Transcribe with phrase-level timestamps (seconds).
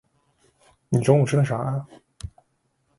[0.89, 1.87] 你中午吃的啥啊？